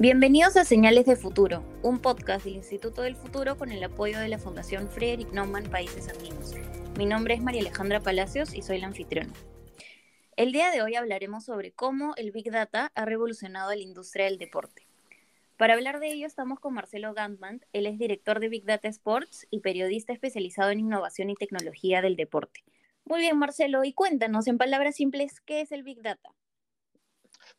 [0.00, 4.28] Bienvenidos a Señales de Futuro, un podcast del Instituto del Futuro con el apoyo de
[4.28, 6.54] la Fundación Friedrich Naumann Países Andinos.
[6.96, 9.34] Mi nombre es María Alejandra Palacios y soy la anfitriona.
[10.36, 14.38] El día de hoy hablaremos sobre cómo el Big Data ha revolucionado la industria del
[14.38, 14.86] deporte.
[15.58, 19.46] Para hablar de ello estamos con Marcelo Gantman, él es director de Big Data Sports
[19.50, 22.64] y periodista especializado en innovación y tecnología del deporte.
[23.04, 26.30] Muy bien, Marcelo, y cuéntanos en palabras simples, ¿qué es el Big Data?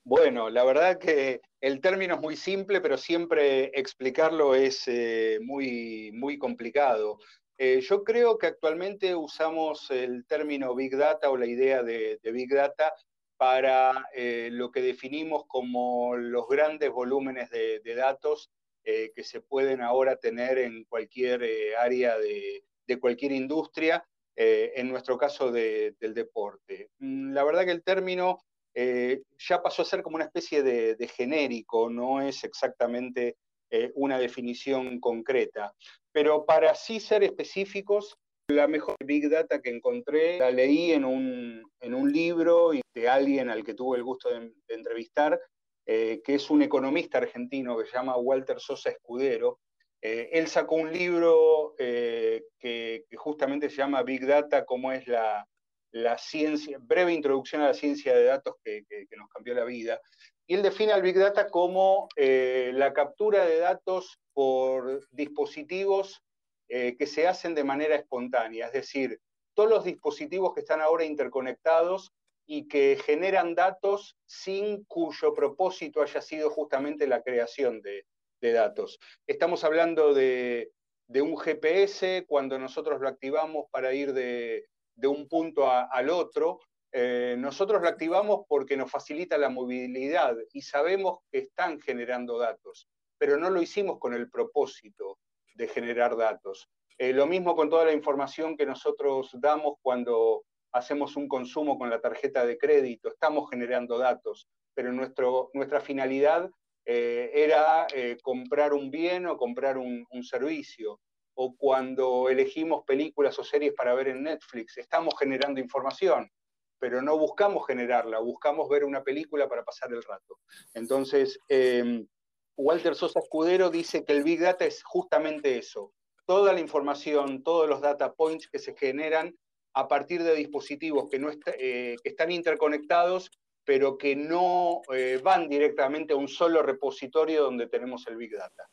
[0.04, 6.12] Bueno, la verdad que el término es muy simple, pero siempre explicarlo es eh, muy,
[6.14, 7.20] muy complicado.
[7.58, 12.52] Eh, yo creo que actualmente usamos el término Big Data o la idea de, Big
[12.52, 12.94] Data
[13.38, 18.50] para eh, lo que definimos como los grandes volúmenes de, datos
[18.84, 21.48] que se pueden ahora tener en cualquier
[21.78, 22.64] área de,
[23.00, 24.04] cualquier industria,
[24.36, 26.90] en nuestro caso del deporte.
[26.98, 28.40] Mm, la verdad que el término
[28.74, 33.38] eh, ya pasó a ser como una especie de, genérico, no es exactamente
[33.70, 35.74] eh, una definición concreta.
[36.12, 41.64] Pero para sí ser específicos, la mejor Big Data que encontré la leí en un,
[42.12, 45.40] libro y de alguien al que tuve el gusto de, entrevistar,
[45.86, 49.60] eh, que es un economista argentino que se llama Walter Sosa Escudero.
[50.02, 55.48] él sacó un libro que, que, justamente se llama Big Data, cómo es la,
[55.92, 58.86] la ciencia, breve introducción a la ciencia de datos que,
[59.18, 60.00] nos cambió la vida.
[60.48, 66.24] Y él define al Big Data como eh, la captura de datos por dispositivos
[66.70, 69.20] eh, que se hacen de manera espontánea, es decir,
[69.54, 72.12] todos los dispositivos que están ahora interconectados
[72.46, 78.06] y que generan datos sin cuyo propósito haya sido justamente la creación de,
[78.42, 79.00] datos.
[79.28, 80.72] Estamos hablando de,
[81.08, 84.66] de un GPS, cuando nosotros lo activamos para ir de,
[85.02, 86.60] de un punto al otro,
[86.94, 92.88] eh, nosotros lo activamos porque nos facilita la movilidad y sabemos que están generando datos,
[93.18, 95.18] pero no lo hicimos con el propósito
[95.56, 96.70] de generar datos.
[97.00, 101.90] Eh, lo mismo con toda la información que nosotros damos cuando hacemos un consumo con
[101.90, 106.48] la tarjeta de crédito, estamos generando datos, pero nuestra finalidad
[106.86, 107.88] eh, era
[108.22, 111.00] comprar un bien o comprar un servicio
[111.44, 116.30] o cuando elegimos películas o series para ver en Netflix, estamos generando información,
[116.78, 120.38] pero no buscamos generarla, buscamos ver una película para pasar el rato.
[120.76, 122.08] Entonces, em,
[122.56, 125.94] Walter Sosa Escudero dice que el Big Data es justamente eso,
[126.28, 129.36] toda la información, todos los data points que se generan
[129.74, 133.32] a partir de dispositivos que, no eh, están interconectados,
[133.66, 138.70] pero que no eh, van directamente a un solo repositorio donde tenemos el Big Data.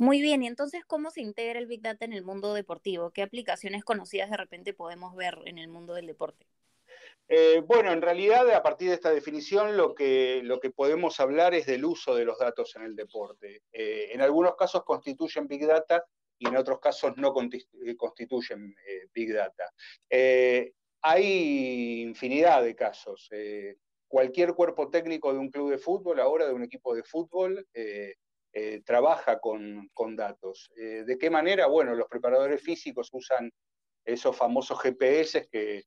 [0.00, 3.10] Muy bien, y entonces, ¿cómo se integra el Big Data en el mundo deportivo?
[3.10, 6.46] ¿Qué aplicaciones conocidas de repente podemos ver en el mundo del deporte?
[7.28, 11.52] Eh, bueno, en realidad, a partir de esta definición, lo que, lo que podemos hablar
[11.52, 13.60] es del uso de los datos en el deporte.
[13.72, 16.02] Eh, en algunos casos constituyen Big Data
[16.38, 18.74] y en otros casos no eh, constituyen
[19.12, 19.64] Big Data.
[21.02, 23.28] hay infinidad de casos.
[24.08, 27.66] cualquier cuerpo técnico de un club de fútbol, ahora de un equipo de fútbol,
[28.52, 30.70] eh, trabaja con, datos.
[30.76, 31.66] Eh, ¿De qué manera?
[31.66, 33.50] Bueno, los preparadores físicos usan
[34.04, 35.84] esos famosos GPS que,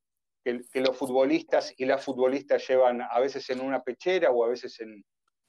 [0.74, 5.02] los futbolistas y las futbolistas llevan a veces en una pechera o a veces en,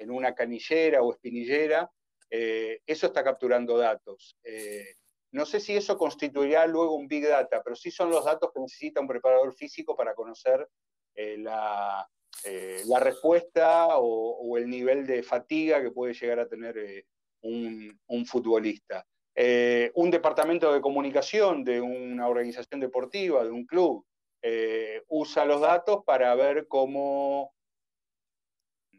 [0.10, 1.90] una canillera o espinillera.
[2.30, 4.38] Eh, eso está capturando datos.
[5.32, 8.62] no sé si eso constituirá luego un Big Data, pero sí son los datos que
[8.62, 10.66] necesita un preparador físico para conocer
[11.16, 12.08] la,
[12.44, 17.06] eh, la respuesta o, el nivel de fatiga que puede llegar a tener eh,
[17.42, 19.06] un, futbolista.
[19.36, 24.06] Eh, un departamento de comunicación de una organización deportiva, de un club,
[25.08, 27.56] usa los datos para ver cómo,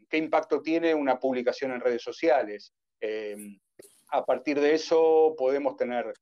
[0.09, 2.73] qué impacto tiene una publicación en redes sociales.
[4.11, 6.13] a partir de eso podemos tener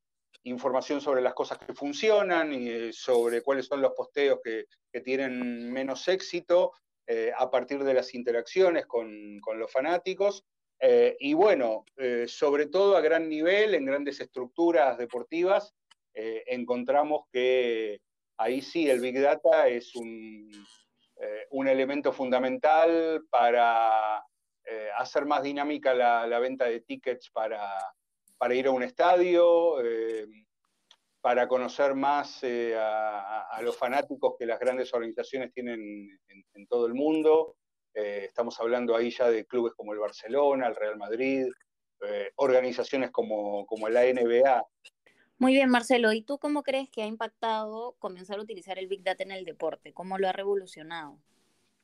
[0.42, 5.72] información sobre las cosas que funcionan y sobre cuáles son los posteos que, que tienen
[5.72, 6.72] menos éxito
[7.06, 10.44] eh, a partir de las interacciones con, los fanáticos.
[10.80, 15.74] Eh, y bueno, eh, sobre todo a gran nivel, en grandes estructuras deportivas,
[16.16, 18.00] encontramos que
[18.36, 20.48] ahí sí el Big Data es un,
[21.66, 24.24] elemento fundamental para
[24.96, 27.68] hacer más dinámica la, venta de tickets para,
[28.38, 29.78] para, ir a un estadio,
[31.24, 36.92] para conocer más eh, a, los fanáticos que las grandes organizaciones tienen en, todo el
[36.92, 37.56] mundo.
[37.94, 41.46] Eh, estamos hablando ahí ya de clubes como el Barcelona, el Real Madrid,
[42.06, 44.66] eh, organizaciones como, como la NBA.
[45.38, 46.12] Muy bien, Marcelo.
[46.12, 49.46] ¿Y tú cómo crees que ha impactado comenzar a utilizar el Big Data en el
[49.46, 49.94] deporte?
[49.94, 51.18] ¿Cómo lo ha revolucionado?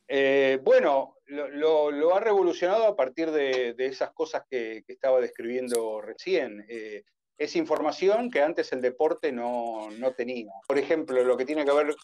[0.07, 6.67] Eh, bueno, lo, ha revolucionado a partir de, esas cosas que, estaba describiendo recién.
[6.69, 7.05] Eh,
[7.41, 10.53] es información que antes el deporte no, tenía.
[10.69, 11.97] Por ejemplo, lo que tiene que ver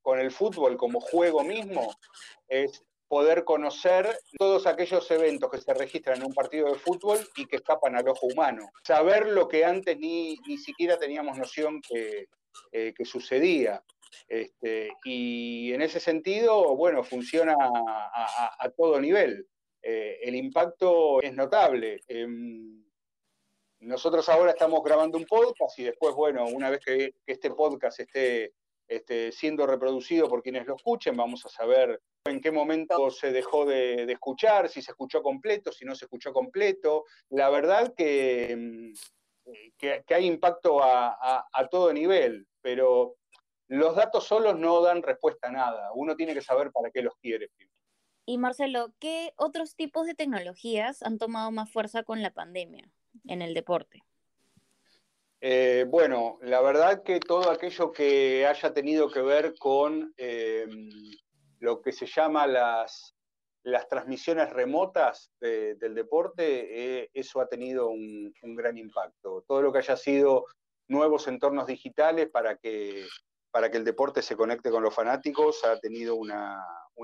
[0.00, 1.94] con el fútbol como juego mismo
[2.48, 7.44] es poder conocer todos aquellos eventos que se registran en un partido de fútbol y
[7.44, 8.70] que escapan al ojo humano.
[8.82, 12.28] Saber lo que antes ni, ni siquiera teníamos noción que,
[12.72, 13.84] eh, que sucedía.
[14.26, 19.46] Este, y en ese sentido, bueno, funciona a, todo nivel.
[19.82, 22.00] Eh, el impacto es notable.
[22.08, 22.83] Em,
[23.84, 28.52] nosotros ahora estamos grabando un podcast y después, bueno, una vez que, este podcast esté,
[29.32, 34.04] siendo reproducido por quienes lo escuchen, vamos a saber en qué momento se dejó de,
[34.10, 37.04] escuchar, si se escuchó completo, si no se escuchó completo.
[37.28, 38.94] La verdad que, em,
[39.76, 43.16] que, hay impacto a, a todo nivel, pero
[43.68, 45.90] los datos solos no dan respuesta a nada.
[45.94, 47.50] Uno tiene que saber para qué los quiere.
[48.26, 52.90] Y Marcelo, ¿qué otros tipos de tecnologías han tomado más fuerza con la pandemia
[53.26, 54.02] en el deporte?
[55.46, 60.66] Eh, bueno, la verdad que todo aquello que haya tenido que ver con eh,
[61.60, 63.14] lo que se llama las,
[63.62, 69.44] las transmisiones remotas del deporte, eh, eso ha tenido un, gran impacto.
[69.46, 70.46] Todo lo que haya sido
[70.88, 73.06] nuevos entornos digitales para que
[73.50, 76.58] para que el deporte se conecte con los fanáticos ha tenido una,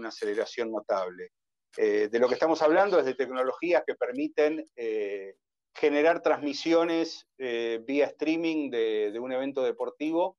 [0.07, 1.29] aceleración notable.
[1.77, 4.65] De lo que estamos hablando es de tecnologías que permiten
[5.75, 10.37] generar transmisiones eh, vía streaming de, un evento deportivo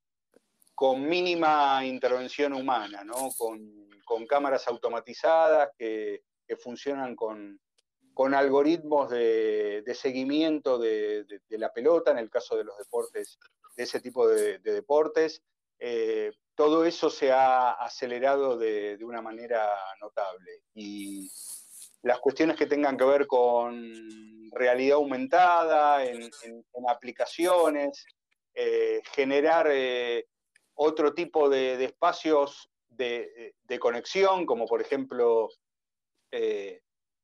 [0.75, 3.03] con mínima intervención humana,
[3.37, 6.21] con, cámaras automatizadas que,
[6.59, 7.59] funcionan con,
[8.33, 13.39] algoritmos de, seguimiento de, la pelota, en el caso de los deportes,
[13.77, 15.41] de ese tipo de deportes,
[15.79, 19.67] eh, todo eso se ha acelerado de, una manera
[19.99, 20.61] notable.
[20.75, 21.27] Y
[22.03, 26.29] las cuestiones que tengan que ver con realidad aumentada, en,
[26.87, 28.05] aplicaciones,
[28.53, 30.25] eh, generar eh,
[30.75, 35.49] otro tipo de, espacios de, conexión, como por ejemplo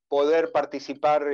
[0.10, 1.30] poder participar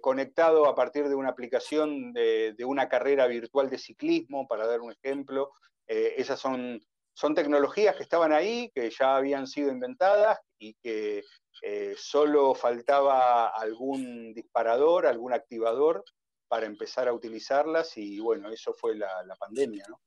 [0.00, 4.92] conectado a partir de una aplicación de, una carrera virtual de ciclismo, para dar un
[4.92, 5.52] ejemplo,
[5.90, 6.80] eh, esas son,
[7.14, 11.24] son tecnologías que estaban ahí, que ya habían sido inventadas y que
[11.62, 16.04] eh, solo faltaba algún disparador, algún activador
[16.48, 20.00] para empezar a utilizarlas y bueno, eso fue la, pandemia, ¿no?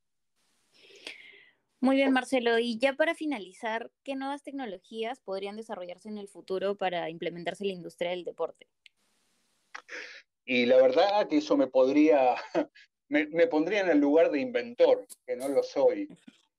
[1.80, 2.60] Muy bien, Marcelo.
[2.60, 7.70] Y ya para finalizar, ¿qué nuevas tecnologías podrían desarrollarse en el futuro para implementarse en
[7.70, 8.68] la industria del deporte?
[10.46, 12.36] Y la verdad que eso me podría,
[13.10, 16.08] me, pondría en el lugar de inventor, que no lo soy.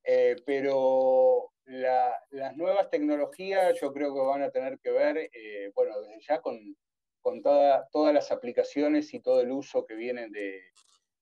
[0.05, 6.01] Eh, pero las nuevas tecnologías yo creo que van a tener que ver, eh, bueno,
[6.01, 6.77] desde ya con,
[7.21, 10.63] con todas las aplicaciones y todo el uso que viene de,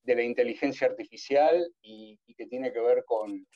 [0.04, 3.46] la inteligencia artificial y, que tiene que ver con,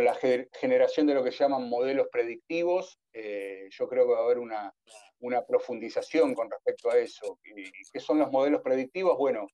[0.00, 0.14] la
[0.60, 2.98] generación de lo que llaman modelos predictivos.
[3.12, 4.74] Eh, yo creo que va a haber una,
[5.20, 7.38] una profundización con respecto a eso.
[7.92, 9.16] ¿Qué son los modelos predictivos?
[9.16, 9.46] Bueno,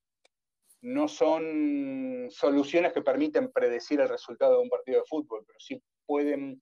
[0.85, 5.83] no son soluciones que permiten predecir el resultado de un partido de fútbol, pero sí
[6.05, 6.61] pueden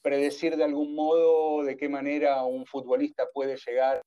[0.00, 4.00] predecir de algún modo de qué manera un futbolista puede llegar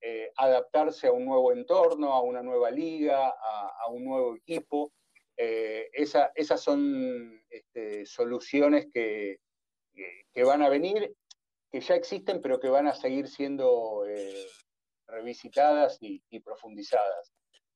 [0.00, 4.92] eh, adaptarse a un nuevo entorno, a una nueva liga, a, un nuevo equipo.
[5.36, 9.38] Eh, esas son este, soluciones que,
[10.44, 11.14] van a venir,
[11.70, 14.46] que ya existen, pero que van a seguir siendo eh,
[15.06, 17.32] revisitadas y profundizadas.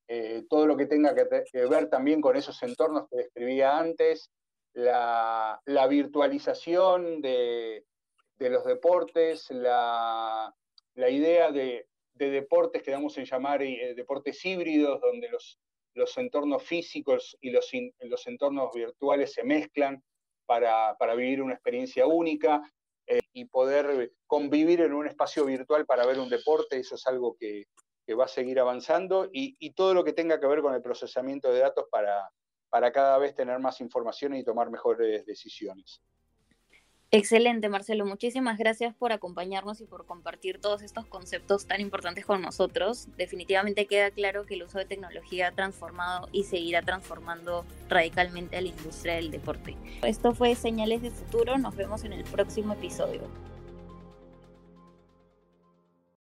[0.07, 4.31] Eh, todo lo que tenga que, ver también con esos entornos que describía antes,
[4.75, 7.85] la, virtualización de,
[8.39, 10.53] los deportes, la,
[10.95, 15.59] idea de, deportes que damos en llamar eh, deportes híbridos, donde los,
[16.19, 17.73] entornos físicos y los,
[18.27, 20.03] entornos virtuales se mezclan
[20.45, 22.61] para, vivir una experiencia única
[23.07, 27.37] eh, y poder convivir en un espacio virtual para ver un deporte, eso es algo
[27.39, 27.65] que,
[28.07, 31.53] que va a seguir avanzando y, todo lo que tenga que ver con el procesamiento
[31.53, 32.31] de datos para,
[32.69, 36.03] para cada vez tener más información y tomar mejores decisiones.
[37.17, 38.05] Excelente, Marcelo.
[38.05, 43.07] Muchísimas gracias por acompañarnos y por compartir todos estos conceptos tan importantes con nosotros.
[43.17, 48.63] Definitivamente queda claro que el uso de tecnología ha transformado y seguirá transformando radicalmente a
[48.63, 49.77] la industria del deporte.
[50.03, 51.57] Esto fue Señales de Futuro.
[51.57, 53.21] Nos vemos en el próximo episodio.